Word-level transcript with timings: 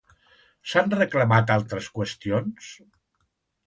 S'han 0.71 0.89
reclamat 0.95 1.55
altres 1.59 1.93
qüestions? 2.01 2.75